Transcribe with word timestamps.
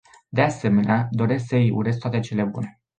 De 0.31 0.41
asemenea, 0.41 1.07
doresc 1.11 1.45
să-i 1.47 1.71
urez 1.71 1.97
toate 1.97 2.19
cele 2.19 2.43
bune. 2.43 2.81